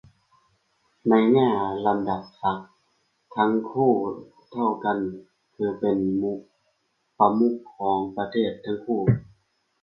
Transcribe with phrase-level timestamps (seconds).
[1.09, 1.49] ในแง่
[1.87, 2.71] ลำดับศักดิ์
[3.35, 3.91] ทั้งคู่
[4.51, 4.97] เท่ากัน
[5.55, 5.97] คือเป็น
[7.17, 9.01] ประมุขของประเทศทั้งคู่